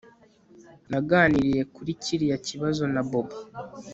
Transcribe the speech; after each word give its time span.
Naganiriye 0.91 1.61
kuri 1.75 1.91
kiriya 2.03 2.37
kibazo 2.47 2.83
na 2.93 3.01
Bobo 3.09 3.37